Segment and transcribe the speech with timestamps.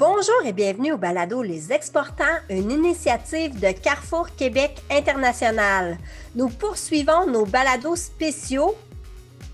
[0.00, 5.98] Bonjour et bienvenue au balado Les Exportants, une initiative de Carrefour Québec International.
[6.34, 8.74] Nous poursuivons nos balados spéciaux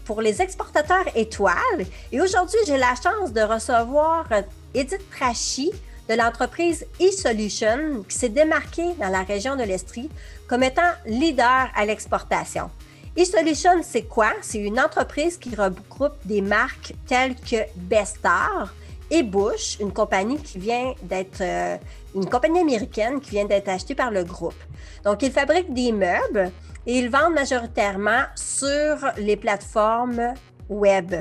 [0.04, 4.28] pour les exportateurs étoiles et aujourd'hui, j'ai la chance de recevoir
[4.72, 5.72] Edith Trachy
[6.08, 10.10] de l'entreprise eSolution qui s'est démarquée dans la région de l'Estrie
[10.46, 12.70] comme étant leader à l'exportation.
[13.16, 14.32] eSolution, c'est quoi?
[14.42, 18.72] C'est une entreprise qui regroupe des marques telles que Bestar,
[19.10, 21.76] et Bush, une compagnie qui vient d'être euh,
[22.14, 24.54] une compagnie américaine qui vient d'être achetée par le groupe.
[25.04, 26.50] Donc, ils fabriquent des meubles
[26.86, 30.34] et ils vendent majoritairement sur les plateformes
[30.68, 31.14] web.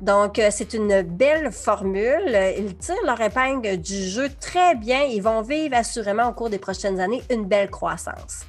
[0.00, 2.38] Donc, euh, c'est une belle formule.
[2.58, 5.02] Ils tirent leur épingle du jeu très bien.
[5.02, 8.46] Ils vont vivre assurément au cours des prochaines années une belle croissance.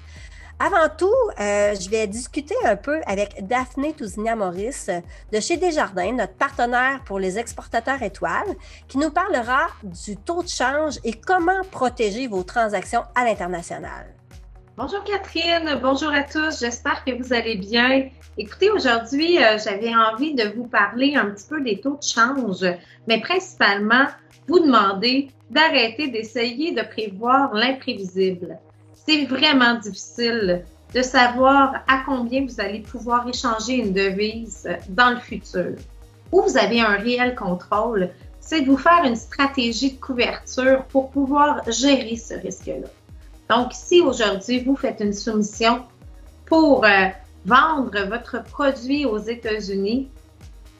[0.59, 4.89] Avant tout, euh, je vais discuter un peu avec Daphné Tousignan-Maurice
[5.31, 8.55] de chez Desjardins, notre partenaire pour les exportateurs étoiles,
[8.87, 14.07] qui nous parlera du taux de change et comment protéger vos transactions à l'international.
[14.75, 18.09] Bonjour Catherine, bonjour à tous, j'espère que vous allez bien.
[18.35, 22.65] Écoutez, aujourd'hui, euh, j'avais envie de vous parler un petit peu des taux de change,
[23.07, 24.07] mais principalement
[24.47, 28.57] vous demander d'arrêter d'essayer de prévoir l'imprévisible
[29.07, 30.63] c'est vraiment difficile
[30.93, 35.75] de savoir à combien vous allez pouvoir échanger une devise dans le futur.
[36.31, 41.09] Où vous avez un réel contrôle, c'est de vous faire une stratégie de couverture pour
[41.09, 42.87] pouvoir gérer ce risque-là.
[43.49, 45.83] Donc, si aujourd'hui vous faites une soumission
[46.45, 47.07] pour euh,
[47.45, 50.09] vendre votre produit aux États-Unis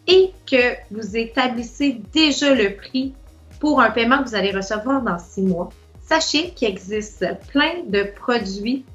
[0.08, 3.14] et que vous établissez déjà le prix
[3.60, 5.70] pour un paiement que vous allez recevoir dans six mois,
[6.08, 8.86] sachez qu'il existe plein de produits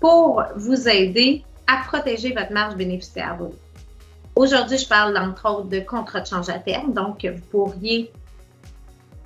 [0.00, 3.38] pour vous aider à protéger votre marge bénéficiaire.
[4.34, 6.92] Aujourd'hui, je parle entre autres de contrats de change à terme.
[6.92, 8.10] Donc, vous pourriez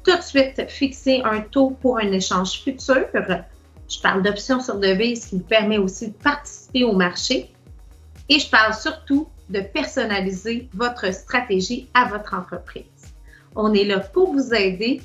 [0.04, 3.06] tout de suite fixer un taux pour un échange futur.
[3.88, 7.50] Je parle d'options sur devise qui vous permet aussi de participer au marché.
[8.28, 12.84] Et je parle surtout de personnaliser votre stratégie à votre entreprise.
[13.56, 15.02] On est là pour vous aider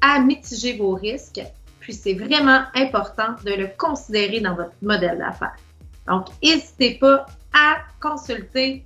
[0.00, 1.42] à mitiger vos risques
[1.88, 5.56] puis c'est vraiment important de le considérer dans votre modèle d'affaires.
[6.06, 8.84] Donc, n'hésitez pas à consulter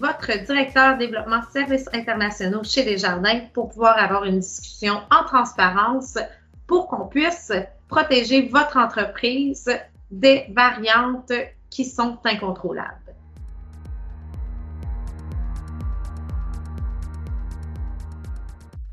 [0.00, 6.18] votre directeur développement services internationaux chez Desjardins pour pouvoir avoir une discussion en transparence
[6.66, 7.52] pour qu'on puisse
[7.88, 9.70] protéger votre entreprise
[10.10, 11.32] des variantes
[11.70, 13.05] qui sont incontrôlables.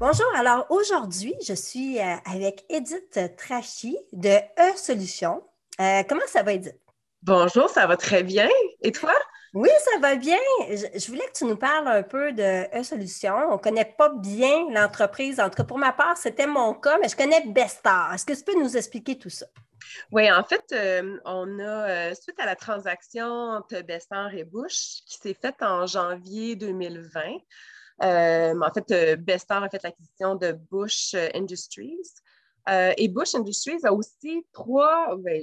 [0.06, 5.42] Bonjour, alors aujourd'hui, je suis euh, avec Edith Trachy de E-Solutions.
[5.80, 6.76] Euh, comment ça va, Edith?
[7.22, 8.50] Bonjour, ça va très bien.
[8.82, 9.14] Et toi?
[9.54, 10.36] Oui, ça va bien.
[10.68, 13.48] Je, voulais que tu nous parles un peu de E-Solutions.
[13.50, 15.40] On ne connaît pas bien l'entreprise.
[15.40, 18.14] En tout cas, pour ma part, c'était mon cas, mais je connais Bestar.
[18.14, 19.46] Est-ce que tu peux nous expliquer tout ça?
[20.12, 25.18] Oui, en fait, euh, on a, suite à la transaction entre Bestar et Bush qui
[25.18, 27.32] s'est faite en janvier 2020, euh,
[28.02, 32.14] en fait, euh, Bestar a fait l'acquisition de Bush euh, Industries.
[32.98, 35.42] et Bush Industries a aussi trois, ben,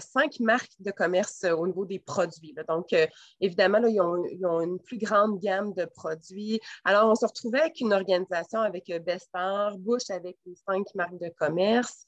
[0.00, 2.54] cinq marques de commerce au niveau des produits.
[2.68, 2.94] Donc,
[3.40, 6.60] évidemment, ils, ont, une plus grande gamme de produits.
[6.84, 11.30] Alors, on se retrouvait avec une organisation avec Bestar, Bush avec les cinq marques de
[11.38, 12.04] commerce.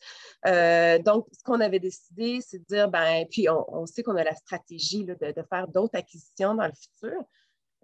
[1.04, 4.34] donc, ce qu'on avait décidé, c'est de dire, ben, puis on, sait qu'on a la
[4.34, 5.16] stratégie de,
[5.48, 7.24] faire d'autres acquisitions dans le futur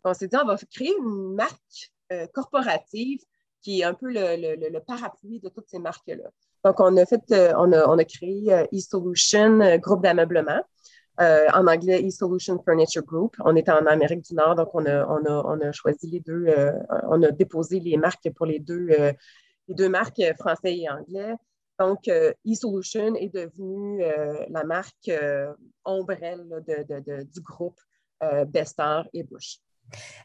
[0.06, 3.20] on s'est dit, on va créer une marque euh, corporative
[3.62, 6.30] qui est un peu le, parapluie de toutes ces marques-là.
[6.64, 10.62] Donc, on a fait, euh, on, a, créé euh, eSolution, groupe d'ameublement.
[11.18, 13.36] en anglais, eSolution Furniture Group.
[13.40, 16.46] On est en Amérique du Nord, donc on a, choisi les deux,
[17.08, 21.34] on a déposé les marques pour les deux, les deux marques français et anglais.
[21.78, 22.08] Donc,
[22.44, 24.04] eSolution est devenue
[24.48, 25.10] la marque
[25.84, 26.46] ombrelle
[27.34, 27.80] du groupe
[28.46, 29.58] Bestar et Bush.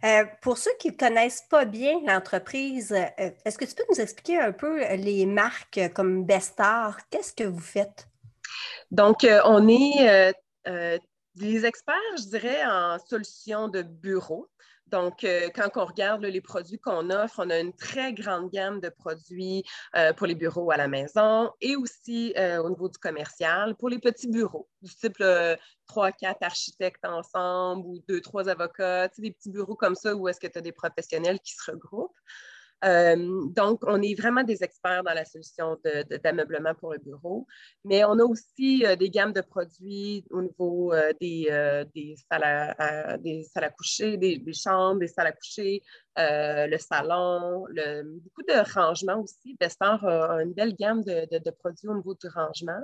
[0.03, 4.01] Euh, pour ceux qui ne connaissent pas bien l'entreprise, euh, est-ce que tu peux nous
[4.01, 6.97] expliquer un peu les marques comme Bestar?
[7.09, 8.07] Qu'est-ce que vous faites?
[8.89, 10.33] Donc, euh, on est
[11.35, 14.49] des experts, je dirais, en solutions de bureau.
[14.91, 18.81] Donc, euh, quand on regarde les produits qu'on offre, on a une très grande gamme
[18.81, 19.63] de produits
[19.95, 23.89] euh, pour les bureaux à la maison et aussi euh, au niveau du commercial pour
[23.89, 25.23] les petits bureaux, du type
[25.87, 30.39] trois, quatre architectes ensemble ou deux, trois avocats, des petits bureaux comme ça où est-ce
[30.39, 32.17] que tu as des professionnels qui se regroupent.
[32.83, 35.77] Euh, donc, on est vraiment des experts dans la solution
[36.23, 37.45] d'ameublement pour le bureau,
[37.85, 43.17] mais on a aussi euh, des gammes de produits au niveau euh, des, salles à,
[43.17, 45.83] des salles à coucher, des, chambres, des salles à coucher,
[46.17, 47.65] le salon,
[48.23, 49.55] beaucoup de rangements aussi.
[49.59, 52.81] Bestar a une belle gamme de, produits au niveau du rangement.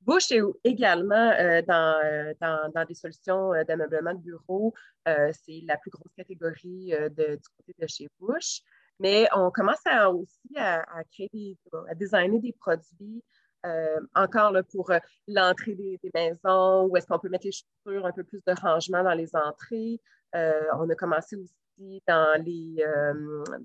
[0.00, 1.30] Bush est également
[1.68, 4.74] dans, des solutions d'ameublement de bureau.
[5.06, 8.62] c'est la plus grosse catégorie du côté de chez Bush.
[9.00, 9.78] Mais on commence
[10.12, 11.58] aussi à, créer des,
[11.88, 13.24] à designer des produits
[13.66, 18.12] euh, encore pour euh, l'entrée des, maisons, où est-ce qu'on peut mettre les chaussures, un
[18.12, 20.00] peu plus de rangement dans les entrées.
[20.34, 22.84] Euh, on a commencé aussi dans les,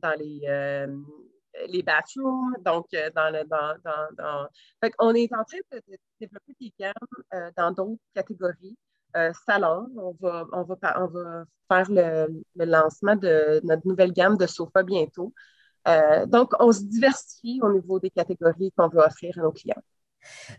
[0.02, 0.88] dans les,
[1.68, 3.44] les bathrooms, donc dans le.
[3.46, 3.78] Dans,
[4.18, 4.50] dans,
[5.00, 8.78] on est en train de, de développer des gammes dans d'autres catégories.
[9.16, 9.88] Euh, salon.
[9.98, 14.84] On va, on va, on va faire le, lancement de notre nouvelle gamme de sofas
[14.84, 15.34] bientôt.
[15.88, 19.82] Euh, donc, on se diversifie au niveau des catégories qu'on veut offrir à nos clients.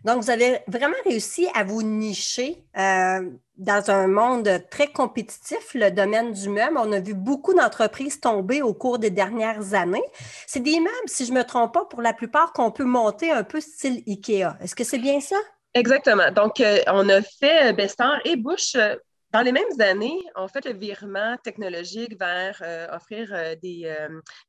[0.05, 5.91] Donc, vous avez vraiment réussi à vous nicher euh, dans un monde très compétitif, le
[5.91, 6.79] domaine du meuble.
[6.79, 10.05] On a vu beaucoup d'entreprises tomber au cours des dernières années.
[10.47, 13.33] C'est des meubles, si je ne me trompe pas, pour la plupart, qu'on peut monter
[13.33, 14.57] un peu style IKEA.
[14.61, 15.37] Est-ce que c'est bien ça?
[15.77, 16.31] Exactement.
[16.31, 18.97] Donc, euh, on a fait euh, Bestar et Bush euh,
[19.31, 23.29] dans les mêmes années, on fait le virement technologique vers offrir
[23.61, 23.95] des,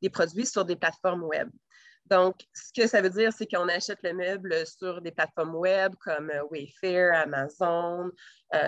[0.01, 1.49] des, produits sur des plateformes web.
[2.05, 5.93] Donc, ce que ça veut dire, c'est qu'on achète le meuble sur des plateformes web
[5.99, 8.11] comme Wayfair, Amazon,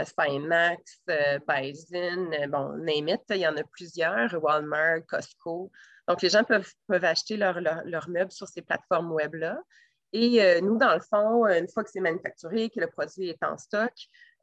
[0.03, 0.99] Spinemax,
[1.47, 5.71] Bizin, bon, name it, il y en a plusieurs, Walmart, Costco.
[6.05, 9.57] Donc, les gens peuvent, peuvent acheter leurs leur, leur meubles sur ces plateformes web-là.
[10.11, 13.43] Et euh, nous, dans le fond, une fois que c'est manufacturé, que le produit est
[13.43, 13.93] en stock,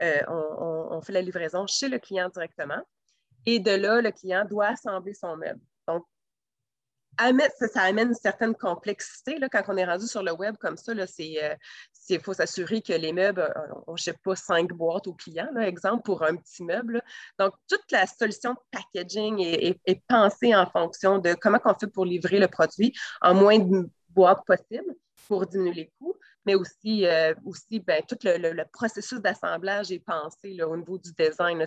[0.02, 2.80] euh, on, fait la livraison chez le client directement.
[3.46, 5.60] Et de là, le client doit assembler son meuble.
[5.88, 6.04] Donc,
[7.18, 9.38] ça, amène une certaine complexité.
[9.38, 12.92] Là, quand on est rendu sur le web comme ça, il euh, faut s'assurer que
[12.92, 13.52] les meubles,
[13.86, 17.02] on ne pas cinq boîtes au client, exemple, pour un petit meuble.
[17.38, 21.88] Donc, toute la solution de packaging est, est, pensée en fonction de comment on fait
[21.88, 22.92] pour livrer le produit
[23.22, 24.94] en moins de boîtes possible
[25.26, 30.62] pour diminuer les coûts, mais aussi, euh, aussi ben, tout le, processus d'assemblage est pensé
[30.62, 31.62] au niveau du design.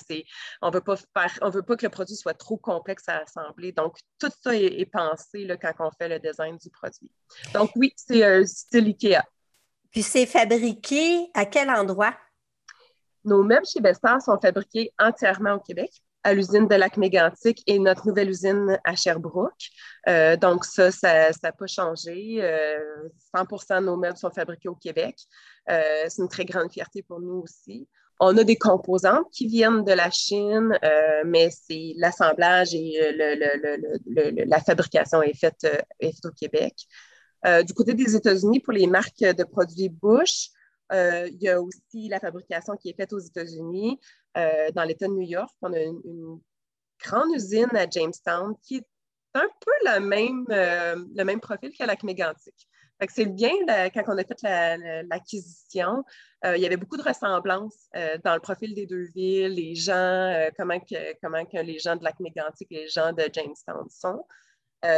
[0.62, 0.96] on veut pas
[1.42, 3.72] on veut pas que le produit soit trop complexe à assembler.
[3.72, 7.12] Donc, tout ça est, pensé là, quand on fait le design du produit.
[7.54, 9.24] Donc, oui, c'est un style IKEA.
[9.92, 12.16] Puis, c'est fabriqué à quel endroit?
[13.26, 15.92] Nos meubles chez Bestar sont fabriqués entièrement au Québec
[16.30, 19.70] à l'usine de lac mégantic et notre nouvelle usine à Sherbrooke.
[20.08, 22.40] Euh, donc, ça, ça n'a pas changé.
[23.36, 25.16] 100 euh, de nos meubles sont fabriqués au Québec.
[25.70, 27.88] Euh, c'est une très grande fierté pour nous aussi.
[28.20, 30.78] On a des composantes qui viennent de la Chine,
[31.26, 33.00] mais c'est l'assemblage et
[34.06, 35.66] la fabrication est faite,
[36.02, 36.74] est faite au Québec.
[37.66, 40.50] du côté des États-Unis, pour les marques de produits Bush,
[40.92, 43.98] il y a aussi la fabrication qui est faite aux États-Unis.
[44.38, 45.52] Euh, dans l'État de New York.
[45.62, 46.40] On a une,
[47.02, 48.88] grande usine à Jamestown qui est
[49.34, 52.54] un peu la même, euh, le même profil qu'à Lac Mégantic.
[53.08, 53.54] C'est bien,
[53.94, 54.44] quand on a fait
[55.08, 56.04] l'acquisition,
[56.44, 57.88] euh, il y avait beaucoup de ressemblances
[58.26, 62.04] dans le profil des deux villes, les gens, comment, que, comment que les gens de
[62.04, 64.26] Lac Mégantic et les gens de Jamestown sont.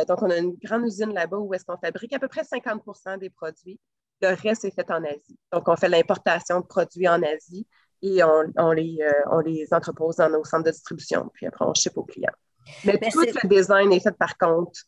[0.08, 3.20] donc, on a une grande usine là-bas où est-ce qu'on fabrique à peu près 50
[3.20, 3.80] des produits.
[4.24, 5.38] Le reste est fait en Asie.
[5.52, 7.68] Donc, on fait l'importation de produits en Asie
[8.02, 11.74] et on, les, euh, on les entrepose dans nos centres de distribution, puis après on
[11.74, 12.34] ship aux clients.
[12.86, 14.82] Mais, tout le design est fait par contre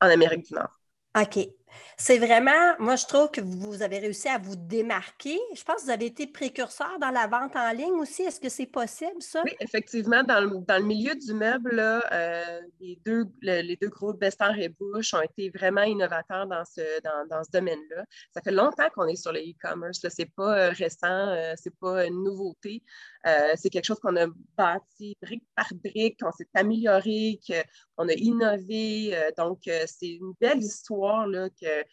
[0.00, 0.78] en Amérique du Nord.
[1.16, 1.48] OK.
[1.96, 5.38] C'est vraiment, moi, je trouve que vous avez réussi à vous démarquer.
[5.54, 8.22] Je pense que vous avez été précurseur dans la vente en ligne aussi.
[8.22, 9.42] Est-ce que c'est possible, ça?
[9.44, 10.22] Oui, effectivement.
[10.22, 15.22] Dans le, milieu du meuble, euh, les, deux, les deux groupes Bestar et Bush ont
[15.22, 18.04] été vraiment innovateurs dans ce, domaine-là.
[18.34, 20.00] Ça fait longtemps qu'on est sur le e-commerce.
[20.00, 22.82] Ce n'est pas euh, récent, euh, ce n'est pas une nouveauté.
[23.24, 24.26] C'est quelque chose qu'on a
[24.56, 29.16] bâti brique par brique, qu'on s'est amélioré, qu'on a innové.
[29.36, 31.84] donc, c'est une belle histoire là, que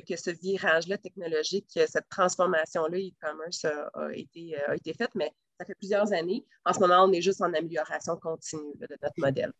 [0.00, 5.74] que ce virage-là technologique, cette transformation-là e-commerce a, été, a été faite, mais ça fait
[5.74, 6.44] plusieurs années.
[6.64, 9.52] En ce moment, on est juste en amélioration continue de notre modèle.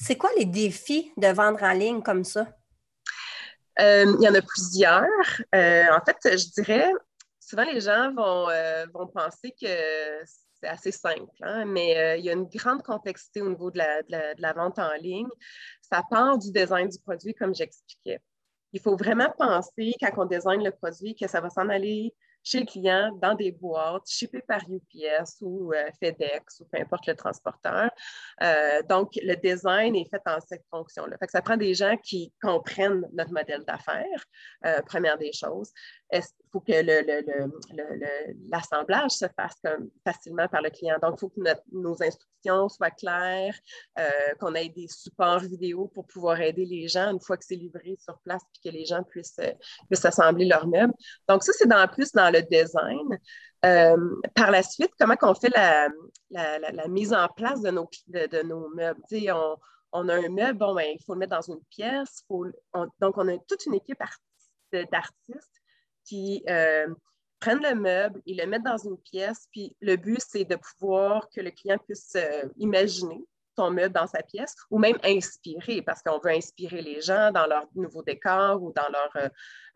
[0.00, 2.48] C'est quoi les défis de vendre en ligne comme ça?
[3.80, 5.04] Euh, il y en a plusieurs.
[5.54, 6.90] Euh, en fait, je dirais,
[7.38, 10.24] souvent les gens vont, euh, vont penser que
[10.62, 14.02] c'est assez simple, hein, mais il y a une grande complexité au niveau de la,
[14.02, 15.28] de la, vente en ligne.
[15.80, 18.20] Ça part du design du produit, comme j'expliquais
[18.72, 22.60] il faut vraiment penser, quand on désigne le produit, que ça va s'en aller chez
[22.60, 27.14] le client dans des boîtes, shippées par UPS ou euh, FedEx ou peu importe le
[27.14, 27.90] transporteur.
[28.42, 31.16] Euh, donc, le design est fait en cette fonction-là.
[31.28, 34.24] ça prend des gens qui comprennent notre modèle d'affaires,
[34.64, 35.72] euh, première des choses.
[36.10, 36.72] Il faut que
[38.50, 39.60] l'assemblage se fasse
[40.04, 40.96] facilement par le client.
[41.02, 41.40] Donc, il faut que
[41.72, 43.54] nos instructions soient claires,
[44.40, 47.96] qu'on ait des supports vidéo pour pouvoir aider les gens une fois que c'est livré
[48.00, 49.40] sur place et que les gens puissent,
[49.88, 50.94] puissent assembler leurs meubles.
[51.28, 53.18] Donc, ça, c'est dans plus dans le design.
[53.64, 55.88] Euh, par la suite, comment on fait la,
[56.88, 59.02] mise en place de nos, de, nos meubles?
[59.12, 59.56] On,
[59.92, 62.22] on, a un meuble, bon, ben, il faut le mettre dans une pièce.
[62.30, 63.98] donc, on a toute une équipe
[64.72, 65.57] d'artistes
[66.08, 66.88] qui euh,
[67.40, 71.28] prennent le meuble, ils le mettent dans une pièce, puis le but, c'est de pouvoir
[71.30, 73.24] que le client puisse euh, imaginer
[73.56, 77.46] son meuble dans sa pièce ou même inspirer parce qu'on veut inspirer les gens dans
[77.46, 79.30] leur nouveau décor ou dans leur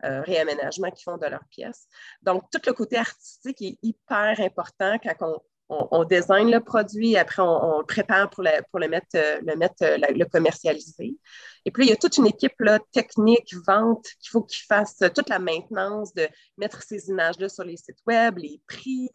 [0.05, 1.87] euh, réaménagement qu'ils font de leur pièce.
[2.21, 7.41] Donc, tout le côté artistique est hyper important quand on, on, design le produit, après
[7.41, 11.17] on, le prépare pour, le, mettre, euh, le, mettre le commercialiser.
[11.65, 15.01] Et puis, il y a toute une équipe là, technique, vente, qu'il faut qu'ils fassent
[15.15, 16.27] toute la maintenance de
[16.57, 19.09] mettre ces images-là sur les sites web, les prix,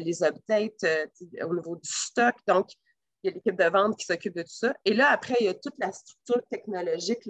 [0.00, 0.86] les updates
[1.42, 2.36] au niveau du stock.
[2.46, 2.70] Donc,
[3.22, 4.74] il y a l'équipe de vente qui s'occupe de tout ça.
[4.84, 7.28] Et là, après, il y a toute la structure technologique,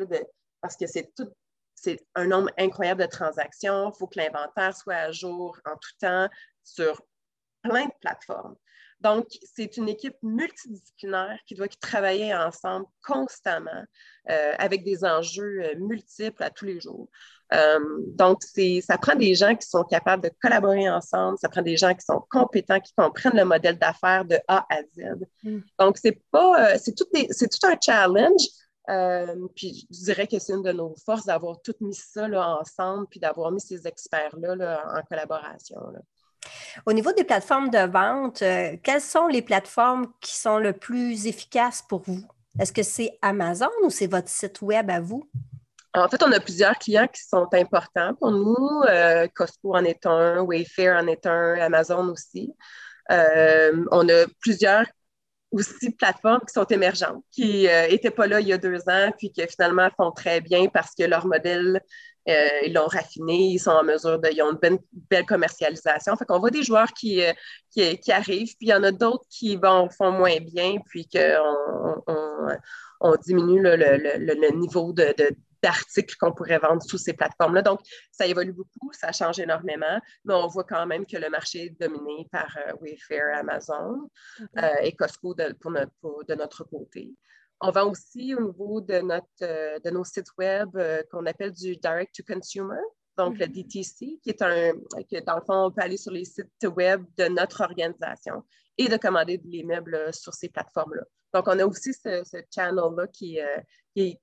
[0.60, 1.28] parce que c'est tout,
[1.74, 3.90] c'est un nombre incroyable de transactions.
[3.90, 6.28] Il faut que l'inventaire soit à jour en tout temps
[6.62, 7.02] sur
[7.62, 8.56] plein de plateformes.
[9.00, 13.84] Donc, c'est une équipe multidisciplinaire qui doit travailler ensemble constamment
[14.30, 17.08] euh, avec des enjeux euh, multiples à tous les jours.
[17.54, 21.78] Euh, donc, ça prend des gens qui sont capables de collaborer ensemble, ça prend des
[21.78, 25.26] gens qui sont compétents, qui comprennent le modèle d'affaires de A à Z.
[25.44, 25.60] Mm.
[25.78, 28.42] Donc, c'est pas, c'est tout, tout, un challenge.
[29.56, 32.28] puis je dirais que c'est une de nos forces d'avoir tout mis ça
[32.60, 35.76] ensemble, puis d'avoir mis ces experts-là en collaboration.
[36.86, 41.26] Au niveau des plateformes de vente, euh, quelles sont les plateformes qui sont le plus
[41.26, 42.22] efficaces pour vous?
[42.58, 45.28] Est-ce que c'est Amazon ou c'est votre site web à vous?
[45.94, 48.82] En fait, on a plusieurs clients qui sont importants pour nous.
[48.88, 52.54] Euh, Costco en est un, Wayfair en est un, Amazon aussi.
[53.10, 54.86] Euh, on a plusieurs
[55.52, 59.32] aussi plateformes qui sont émergentes, qui n'étaient pas là il y a deux ans, puis
[59.32, 61.80] qui finalement font très bien parce que leur modèle
[62.28, 64.78] euh, ils l'ont raffiné, ils sont en mesure de, ils ont une
[65.10, 66.14] belle, commercialisation.
[66.16, 67.32] Fait qu'on voit des joueurs qui, euh,
[67.70, 72.02] qui, arrivent, puis il y en a d'autres qui vont, font moins bien, puis qu'on
[73.00, 75.14] on, diminue le, niveau de,
[75.62, 77.62] d'articles qu'on pourrait vendre sous ces plateformes-là.
[77.62, 81.66] Donc, ça évolue beaucoup, ça change énormément, mais on voit quand même que le marché
[81.66, 84.08] est dominé par euh, Wayfair, Amazon
[84.82, 85.54] et Costco de,
[86.28, 87.12] de notre côté.
[87.62, 91.52] On vend aussi au niveau de, notre, euh, de nos sites web euh, qu'on appelle
[91.52, 92.80] du direct to consumer,
[93.18, 93.68] donc le mm-hmm.
[93.68, 97.04] DTC, qui est un, que dans le fond, on peut aller sur les sites web
[97.18, 98.44] de notre organisation
[98.78, 101.02] et de commander des meubles euh, sur ces plateformes-là.
[101.34, 103.38] Donc, on a aussi ce, channel-là qui,
[103.94, 104.18] qui,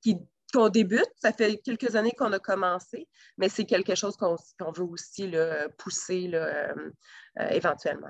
[0.00, 0.16] qui
[0.50, 1.10] qu'on débute.
[1.16, 4.36] Ça fait quelques années qu'on a commencé, mais c'est quelque chose qu'on
[4.72, 5.32] veut aussi
[5.78, 6.30] pousser
[7.50, 8.08] éventuellement.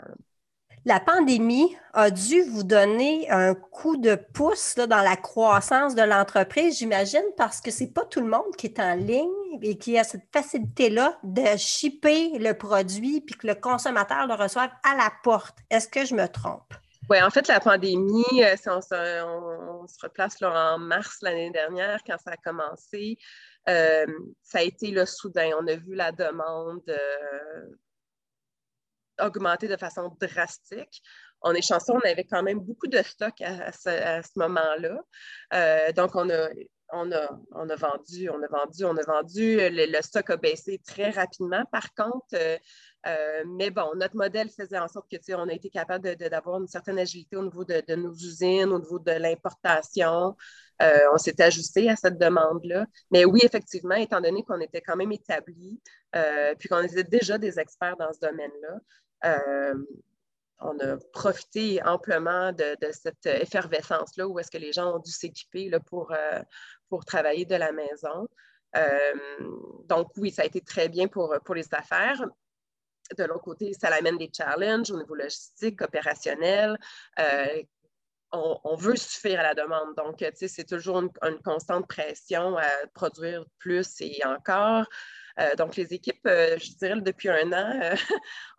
[0.86, 6.78] La pandémie a dû vous donner un coup de pouce dans la croissance de l'entreprise,
[6.78, 9.28] j'imagine, parce que ce n'est pas tout le monde qui est en ligne
[9.60, 14.70] et qui a cette facilité-là de shipper le produit puis que le consommateur le reçoive
[14.82, 15.58] à la porte.
[15.68, 16.72] Est-ce que je me trompe?
[17.10, 21.98] Oui, en fait, la pandémie, euh, si on se, replace là, en mars l'année dernière,
[22.06, 23.18] quand ça a commencé,
[23.68, 24.06] euh,
[24.44, 25.50] ça a été le soudain.
[25.60, 26.88] On a vu la demande.
[26.88, 27.66] Euh,
[29.20, 31.02] augmenté de façon drastique.
[31.42, 35.92] On est chanceux, on avait quand même beaucoup de stock à, ce, moment-là.
[35.92, 36.48] Donc, on a,
[36.92, 39.58] on, a, on a vendu, on a vendu, on a vendu.
[39.60, 41.64] Le, stock a baissé très rapidement.
[41.70, 42.34] Par contre,
[43.06, 46.68] euh, mais bon, notre modèle faisait en sorte que on a été capable d'avoir une
[46.68, 50.36] certaine agilité au niveau de, nos usines, au niveau de l'importation.
[50.80, 52.86] on s'est ajusté à cette demande-là.
[53.10, 55.80] Mais oui, effectivement, étant donné qu'on était quand même établi,
[56.58, 58.80] puis qu'on était déjà des experts dans ce domaine-là,
[59.24, 59.74] euh,
[60.60, 65.70] on a profité amplement de, cette effervescence-là où est-ce que les gens ont dû s'équiper
[65.86, 66.42] pour, euh,
[66.88, 68.28] pour travailler de la maison.
[68.76, 69.14] Euh,
[69.86, 72.22] donc oui, ça a été très bien pour, pour les affaires.
[73.16, 76.78] De l'autre côté, ça amène des challenges au niveau logistique, opérationnel.
[78.32, 79.94] on, veut suffire à la demande.
[79.96, 81.10] Donc, c'est toujours une,
[81.44, 84.86] constante pression à produire plus et encore.
[85.40, 87.94] Euh, donc, les équipes, euh, je dirais, depuis un an,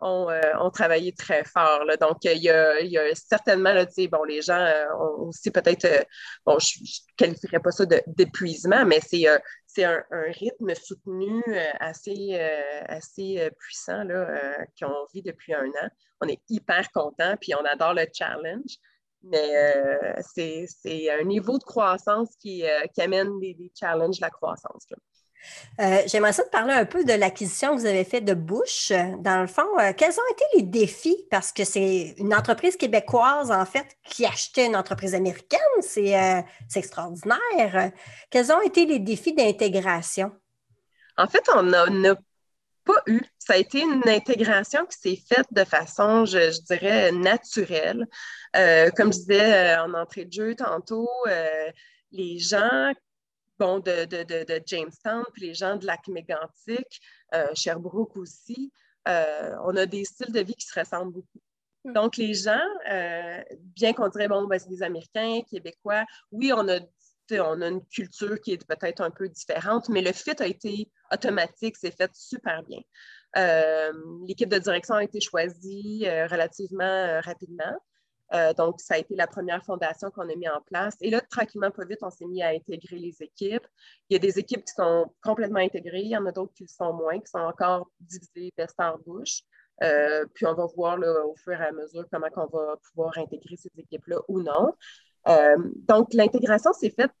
[0.00, 1.84] ont, travaillé très fort.
[2.00, 4.66] Donc, il y, a, certainement, là, bon, les gens
[4.98, 6.06] ont aussi peut-être,
[6.44, 6.86] bon, je ne
[7.16, 11.42] qualifierais pas ça d'épuisement, mais c'est un, rythme soutenu
[11.80, 12.38] assez,
[12.88, 14.06] assez puissant
[14.80, 15.88] qu'on vit depuis un an.
[16.20, 18.78] On est hyper content, puis on adore le challenge.
[19.24, 24.86] Mais euh, c'est un niveau de croissance qui, euh, amène des, challenges la croissance.
[25.80, 28.92] Euh, j'aimerais ça te parler un peu de l'acquisition que vous avez faite de Bush.
[29.18, 31.26] Dans le fond, quels ont été les défis?
[31.30, 35.60] Parce que c'est une entreprise québécoise, en fait, qui achetait une entreprise américaine.
[35.80, 36.44] C'est
[36.74, 37.92] extraordinaire.
[38.30, 40.32] Quels ont été les défis d'intégration?
[41.16, 42.14] En fait, on a,
[42.84, 43.20] pas eu.
[43.38, 48.06] Ça a été une intégration qui s'est faite de façon, je, dirais, naturelle.
[48.56, 51.70] Euh, comme je disais euh, en entrée de jeu tantôt, euh,
[52.10, 52.92] les gens
[53.62, 57.00] bon, de, de, Jamestown, puis les gens de Lac-Mégantic,
[57.54, 58.72] Sherbrooke aussi,
[59.06, 61.40] on a des styles de vie qui se ressemblent beaucoup.
[61.84, 61.92] Hmm.
[61.92, 62.66] Donc, les gens,
[63.54, 66.78] bien qu'on dirait, bon, ben, c'est des Américains, Québécois, oui, on a
[67.40, 70.90] on a une culture qui est peut-être un peu différente, mais le fit a été
[71.12, 72.80] automatique, c'est fait super bien.
[73.36, 73.92] Euh,
[74.26, 77.20] l'équipe de direction a été choisie euh, relativement
[78.34, 80.96] euh, donc, ça a été la première fondation qu'on a mis en place.
[81.00, 83.66] Et là, tranquillement, pas vite, on s'est mis à intégrer les équipes.
[84.08, 86.64] Il y a des équipes qui sont complètement intégrées, il y en a d'autres qui
[86.64, 89.42] le sont moins, qui sont encore divisées best en bouche.
[90.34, 93.70] puis on va voir au fur et à mesure comment on va pouvoir intégrer ces
[93.76, 94.74] équipes-là ou non.
[95.88, 97.12] donc, l'intégration s'est faite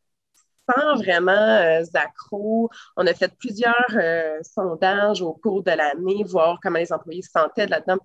[0.68, 2.70] sans vraiment euh, accro.
[2.96, 7.30] On a fait plusieurs euh, sondages au cours de l'année, voir comment les employés se
[7.30, 7.98] sentaient là-dedans.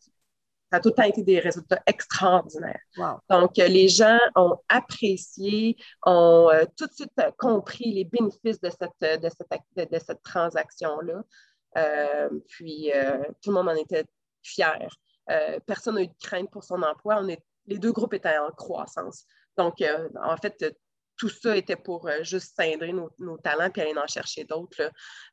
[0.72, 2.82] Ça a tout le temps été des résultats extraordinaires.
[3.30, 9.22] Donc, euh, les gens ont apprécié, ont tout de suite compris les bénéfices de cette,
[9.22, 11.24] de cette, de, cette transaction-là.
[12.48, 12.92] puis,
[13.42, 14.06] tout le monde en était
[14.44, 14.90] fier.
[15.66, 17.20] personne n'a eu de crainte pour son emploi.
[17.22, 19.26] On est, les deux groupes étaient en croissance.
[19.58, 19.82] Donc,
[20.22, 20.64] en fait,
[21.18, 24.82] tout ça était pour euh, juste cindrer nos, talents puis aller en chercher d'autres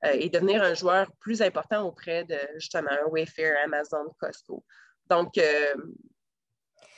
[0.04, 4.64] euh, et devenir un joueur plus important auprès de justement Wayfair, Amazon, Costco.
[5.10, 5.74] Donc, euh,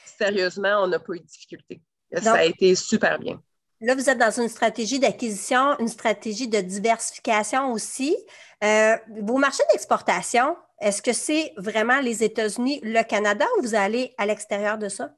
[0.05, 1.83] sérieusement, on n'a pas eu de difficulté.
[2.17, 3.41] ça a été super bien.
[3.81, 8.17] Là, vous êtes dans une stratégie d'acquisition, une stratégie de diversification aussi.
[8.63, 14.27] vos marchés d'exportation, est-ce que c'est vraiment les États-Unis, le Canada ou vous allez à
[14.27, 15.11] l'extérieur de ça?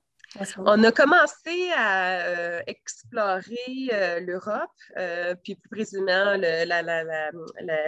[0.58, 6.36] On a commencé à euh, explorer euh, l'Europe, euh, puis plus précisément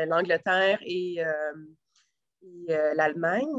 [0.06, 1.22] l'Angleterre et,
[2.94, 3.52] l'Allemagne.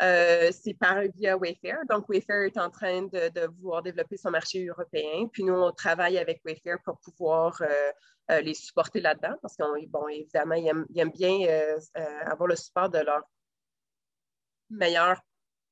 [0.00, 1.78] C'est par via Wayfair.
[1.88, 5.28] Donc, Wayfair est en train de, de, vouloir développer son marché européen.
[5.32, 7.60] Puis nous, on travaille avec Wayfair pour pouvoir
[8.28, 11.48] les supporter là-dedans parce qu'évidemment, ils aiment, bien
[12.26, 13.24] avoir le support de leurs
[14.70, 15.20] meilleurs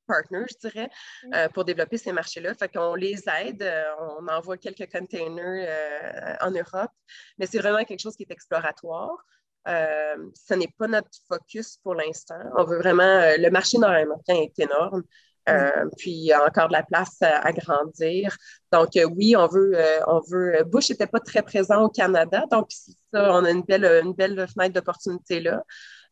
[0.06, 0.90] partners, je dirais,
[1.34, 2.54] euh, pour développer ces marchés-là.
[2.54, 3.84] Fait qu'on les aide, euh,
[4.18, 6.92] on envoie quelques containers euh, en Europe,
[7.38, 9.24] mais c'est vraiment quelque chose qui est exploratoire.
[9.66, 12.38] Ce n'est pas notre focus pour l'instant.
[12.56, 13.20] On veut vraiment.
[13.36, 15.02] le marché nord-américain est énorme.
[15.48, 15.90] Mm.
[15.96, 18.36] puis il y a encore de la place à, grandir.
[18.72, 19.76] Donc oui, on veut,
[20.08, 20.64] on veut.
[20.64, 24.46] Bush n'était pas très présent au Canada, donc ça, on a une belle, une belle
[24.48, 25.62] fenêtre d'opportunité là.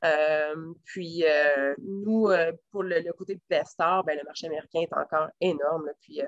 [0.04, 4.92] Euh, puis euh, nous, euh, pour le, côté de Pestar, ben, le marché américain est
[4.92, 5.90] encore énorme.
[6.00, 6.20] puis,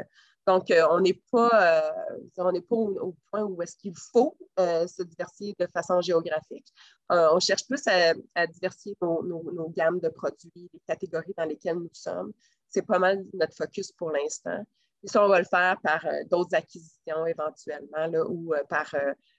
[0.46, 1.92] donc, on n'est pas,
[2.38, 6.66] on n'est pas au, point où est-ce qu'il faut se diversifier de façon géographique.
[7.11, 12.32] on cherche plus à, diversifier nos, gammes de produits, les catégories dans lesquelles nous sommes.
[12.68, 14.64] C'est pas mal notre focus pour l'instant.
[15.02, 18.94] Et ça, on va le faire par d'autres acquisitions éventuellement là, ou par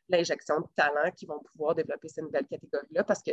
[0.09, 3.31] l'injection de talents qui vont pouvoir développer ces nouvelles catégories-là parce que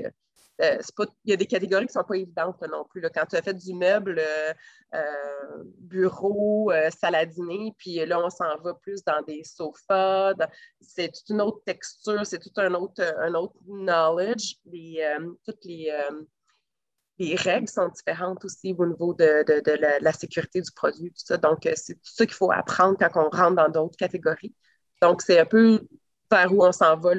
[0.61, 0.79] euh,
[1.25, 3.03] il y a des catégories qui ne sont pas évidentes non plus.
[3.15, 4.53] Quand tu as fait du meuble, euh,
[4.95, 10.35] euh, bureau, saladiner, puis là, on s'en va plus dans des sofas,
[10.81, 14.57] c'est toute une autre texture, c'est tout un autre, un autre knowledge.
[15.45, 15.93] toutes les,
[17.19, 21.37] les règles sont différentes aussi au niveau de, la, sécurité du produit, tout ça.
[21.37, 24.55] Donc, c'est tout ça qu'il faut apprendre quand on rentre dans d'autres catégories.
[25.01, 25.87] Donc, c'est un peu
[26.31, 27.11] vers où on s'en va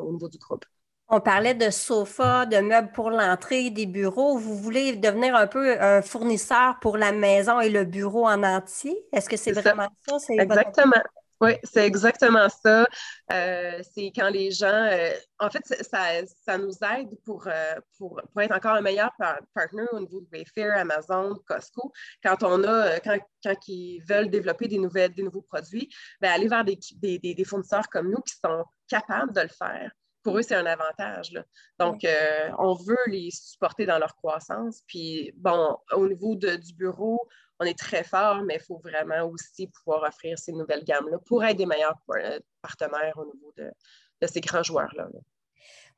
[0.00, 0.64] au niveau du groupe.
[1.08, 4.38] On parlait de sofas, de meubles pour l'entrée, des bureaux.
[4.38, 8.96] Vous voulez devenir un peu un fournisseur pour la maison et le bureau en entier?
[9.12, 10.16] Est-ce que c'est vraiment ça?
[10.30, 11.02] Exactement.
[11.40, 12.86] Oui, c'est exactement ça.
[13.32, 18.54] Euh, c'est quand les gens, euh, en fait, ça, nous aide pour, euh, pour, être
[18.54, 19.10] encore un meilleur
[19.54, 21.92] partner au niveau de Wayfair, Amazon, Costco.
[22.22, 25.88] Quand on a, quand, quand ils veulent développer des nouvelles, des nouveaux produits,
[26.20, 29.90] bien, aller vers des, des, des fournisseurs comme nous qui sont capables de le faire
[30.24, 31.32] pour eux, c'est un avantage.
[31.78, 34.82] Donc, euh, on veut les supporter dans leur croissance.
[34.88, 37.28] Puis, bon, au niveau du bureau,
[37.60, 41.44] on est très fort, mais il faut vraiment aussi pouvoir offrir ces nouvelles gammes-là pour
[41.44, 43.70] être des meilleurs euh, partenaires au niveau de,
[44.26, 45.06] ces grands joueurs-là.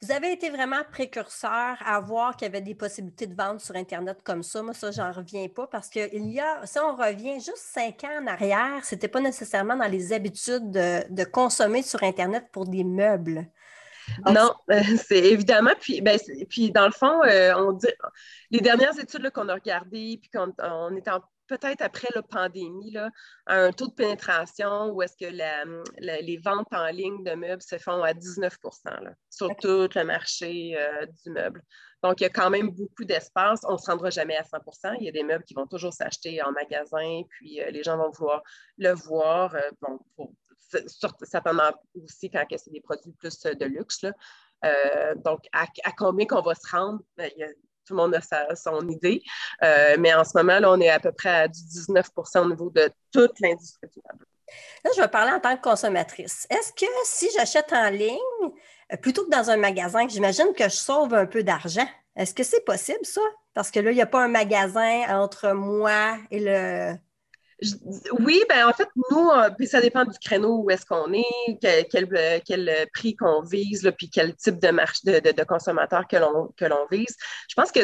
[0.03, 3.77] Vous avez été vraiment précurseur à voir qu'il y avait des possibilités de vente sur
[3.77, 4.61] Internet comme ça.
[4.62, 8.21] Moi, ça, j'en reviens pas parce qu'il y a, si on revient juste cinq ans
[8.21, 12.85] en arrière, ce n'était pas nécessairement dans les habitudes de, consommer sur Internet pour des
[12.85, 13.49] meubles.
[14.31, 14.55] Non,
[15.07, 15.73] c'est évidemment.
[15.81, 17.88] Puis, ben, puis dans le fond, euh, on dit,
[18.51, 22.90] les dernières études qu'on a regardées, puis quand on est en peut-être après la pandémie,
[22.90, 23.11] là,
[23.47, 25.31] un taux de pénétration où est-ce que
[26.01, 31.07] les ventes en ligne de meubles se font à 19% sur tout le marché euh,
[31.25, 31.62] du meuble.
[32.03, 33.61] Donc, il y a quand même beaucoup d'espace.
[33.64, 35.92] On ne se rendra jamais à 100% Il y a des meubles qui vont toujours
[35.92, 38.42] s'acheter en magasin, puis euh, les gens vont vouloir
[38.79, 39.55] le voir.
[39.55, 40.33] Euh, bon, pour,
[41.22, 41.70] certainement
[42.02, 44.05] aussi quand c'est des produits plus de luxe.
[45.24, 47.00] donc, à, combien qu'on va se rendre?
[47.16, 47.31] Ben,
[47.87, 49.22] tout le monde a son idée.
[49.62, 52.48] Euh, mais en ce moment, là, on est à peu près à du 19% au
[52.48, 54.00] niveau de toute l'industrie du.
[54.85, 56.46] Là, je vais parler en tant que consommatrice.
[56.50, 58.18] Est-ce que si j'achète en ligne,
[58.92, 61.87] euh, plutôt que dans un magasin, j'imagine que je sauve un peu d'argent?
[62.14, 63.20] Est-ce que c'est possible, ça?
[63.55, 66.94] Parce que là, il n'y a pas un magasin entre moi et le,
[68.19, 71.59] oui, ben en fait, nous, euh, puis ça dépend du créneau où est-ce qu'on est,
[71.90, 76.53] quel, quel, prix qu'on vise, puis quel type de, marche, de, de, consommateur que l'on,
[76.57, 77.16] que l'on vise.
[77.49, 77.81] Je pense que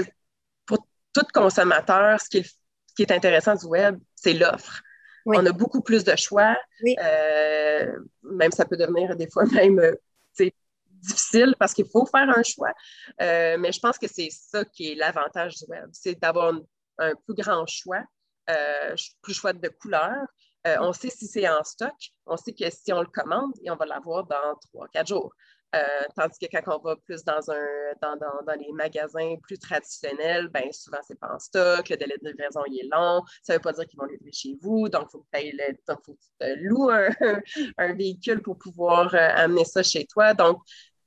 [0.66, 2.56] pour tout consommateur, ce qui est,
[2.96, 4.82] qui est intéressant du web, c'est l'offre.
[5.24, 6.56] On a beaucoup plus de choix.
[6.84, 9.80] Euh, même ça peut devenir des fois même
[11.02, 12.72] difficile parce qu'il faut faire un choix.
[13.20, 16.54] Euh, mais je pense que c'est ça qui est l'avantage du web, c'est d'avoir
[16.98, 18.04] un plus grand choix
[18.50, 20.26] euh, plus chouette de couleurs.
[20.66, 21.94] Euh, on sait si c'est en stock.
[22.26, 25.32] On sait que si on le commande, on va l'avoir dans trois, quatre jours.
[25.74, 25.80] Euh,
[26.14, 27.66] tandis que quand on va plus dans, un,
[28.02, 32.28] dans, dans, les magasins plus traditionnels, ben souvent, c'est pas en stock, le délai de
[32.28, 35.26] livraison est long, ça veut pas dire qu'ils vont livrer chez vous, donc il faut
[35.32, 36.90] que tu loues
[37.78, 40.34] un, véhicule pour pouvoir amener ça chez toi.
[40.34, 40.58] Donc,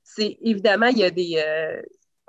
[0.02, 1.40] c'est évidemment, il y a des,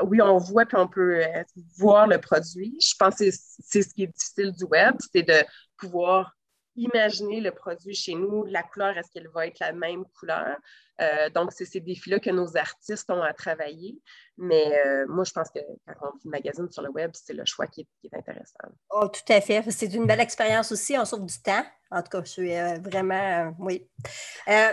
[0.04, 1.44] oui, on voit puis on peut euh,
[1.78, 2.78] voir le produit.
[2.80, 5.44] Je pense que c'est ce qui est difficile du web, c'est de
[5.78, 6.37] pouvoir
[6.78, 10.56] imaginer le produit chez nous, la couleur, est-ce qu'elle va être la même couleur?
[11.00, 14.00] Euh, donc, c'est ces défis-là que nos artistes ont à travailler.
[14.38, 17.68] Mais euh, moi, je pense que quand on magazine sur le web, c'est le choix
[17.68, 18.58] qui est, intéressant.
[18.90, 19.64] Oh, tout à fait.
[19.70, 20.98] C'est une belle expérience aussi.
[20.98, 21.64] On sauve du temps.
[21.90, 23.88] En tout cas, je suis euh, vraiment, oui.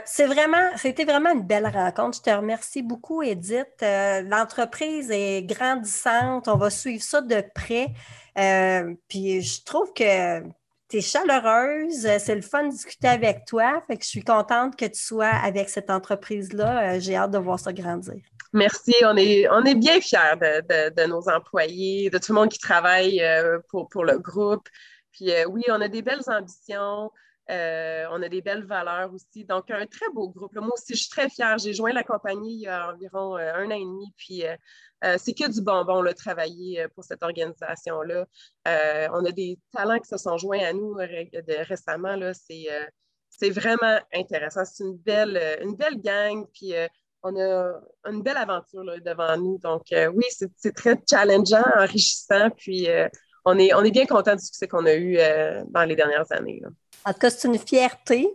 [0.05, 0.27] c'est
[0.77, 2.19] c'était vraiment une belle rencontre.
[2.19, 3.83] Je te remercie beaucoup, Edith.
[3.83, 6.49] L'entreprise est grandissante.
[6.49, 7.95] On va suivre ça de près.
[9.09, 10.43] puis je trouve que
[10.88, 13.83] tu es chaleureuse, c'est le fun de discuter avec toi.
[13.87, 16.99] Fait que je suis contente que tu sois avec cette entreprise-là.
[16.99, 18.23] J'ai hâte de voir ça grandir.
[18.55, 18.94] Merci.
[19.03, 23.20] On est, on est bien fiers de, nos employés, de tout le monde qui travaille
[23.20, 24.68] euh, pour, le groupe.
[25.11, 27.11] Puis euh, oui, on a des belles ambitions.
[27.51, 29.44] Euh, on a des belles valeurs aussi.
[29.44, 30.55] Donc, un très beau groupe.
[30.55, 31.59] Moi aussi, je suis très fière.
[31.59, 34.14] J'ai joint la compagnie il y a environ un an et demi.
[34.16, 34.44] Puis,
[35.19, 38.27] c'est que du bonbon, là, travailler pour cette organisation-là.
[38.67, 40.95] on a des talents qui se sont joints à nous
[41.69, 42.17] récemment.
[42.33, 44.64] C'est, vraiment intéressant.
[44.64, 46.47] C'est une belle, une belle gang.
[46.53, 46.75] Puis,
[47.25, 49.59] on a une belle aventure devant nous.
[49.59, 53.09] Donc, euh, oui, c'est très challengeant, enrichissant, puis euh,
[53.45, 56.31] on, est, on est bien content du succès qu'on a eu euh, dans les dernières
[56.31, 56.62] années.
[57.05, 58.29] En tout cas, c'est une fierté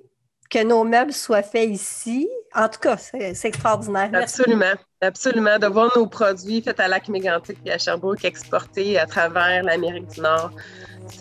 [0.50, 2.28] que nos meubles soient faits ici.
[2.56, 4.10] En tout cas, c'est extraordinaire.
[4.14, 5.60] Absolument, absolument.
[5.60, 10.22] De voir nos produits faits à Lac-Mégantic et à Sherbrooke exportés à travers l'Amérique du
[10.22, 10.52] Nord,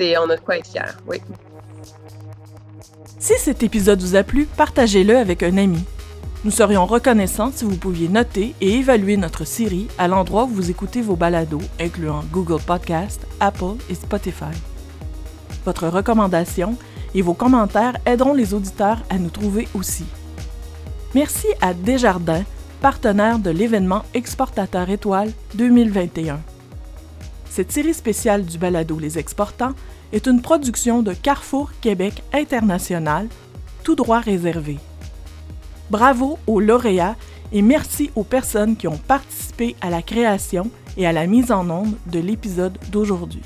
[0.01, 1.21] on a de quoi être fiers, oui.
[3.19, 5.85] Si cet épisode vous a plu, partagez-le avec un ami.
[6.45, 10.71] Nous serions reconnaissants si vous pouviez noter et évaluer notre série à l'endroit où vous
[10.71, 14.55] écoutez vos balados, incluant Google Podcast, Apple et Spotify.
[15.64, 16.77] Votre recommandation
[17.14, 20.05] et vos commentaires aideront les auditeurs à nous trouver aussi.
[21.14, 22.44] Merci à Desjardins,
[22.81, 26.40] partenaire de l'événement Exportateur Étoile 2021.
[27.51, 29.73] Cette série spéciale du balado Les Exportants
[30.12, 33.29] est une production de Carrefour Québec International,
[33.83, 34.79] tout droit réservé.
[35.90, 37.16] Bravo aux lauréats
[37.53, 41.68] et merci aux personnes qui ont participé à la création et à la mise en
[41.71, 43.42] onde de l'épisode d'aujourd'hui.